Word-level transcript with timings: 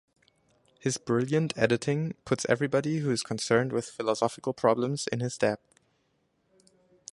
His 0.79 0.97
brilliant 0.97 1.55
editing 1.55 2.15
puts 2.25 2.47
everybody 2.49 3.01
who 3.01 3.11
is 3.11 3.21
concerned 3.21 3.71
with 3.71 3.85
philosophical 3.91 4.51
problems 4.51 5.05
in 5.05 5.19
his 5.19 5.37
debt. 5.37 5.59